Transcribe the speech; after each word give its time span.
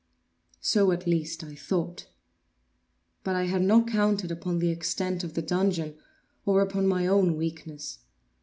So, 0.61 0.91
at 0.91 1.05
least 1.05 1.43
I 1.43 1.53
thought: 1.53 2.07
but 3.23 3.35
I 3.35 3.43
had 3.43 3.61
not 3.61 3.85
counted 3.87 4.31
upon 4.31 4.57
the 4.57 4.71
extent 4.71 5.23
of 5.23 5.35
the 5.35 5.43
dungeon, 5.43 5.95
or 6.43 6.61
upon 6.61 6.87
my 6.87 7.05
own 7.05 7.37
weakness. 7.37 7.99